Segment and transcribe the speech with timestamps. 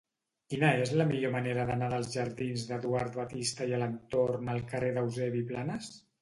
[0.51, 5.45] Quina és la millor manera d'anar dels jardins d'Eduard Batiste i Alentorn al carrer d'Eusebi
[5.55, 5.93] Planas?